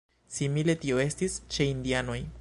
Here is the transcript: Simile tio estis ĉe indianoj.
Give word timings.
Simile 0.37 0.75
tio 0.85 0.97
estis 1.05 1.37
ĉe 1.57 1.73
indianoj. 1.77 2.21